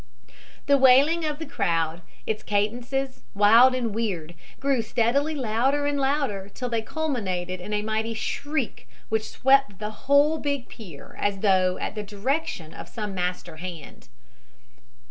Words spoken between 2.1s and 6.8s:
its cadences, wild and weird grew steadily louder and louder till